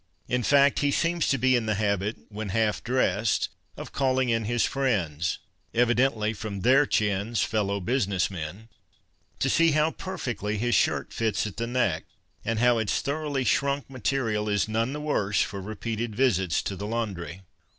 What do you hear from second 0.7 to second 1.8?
he seems to be in the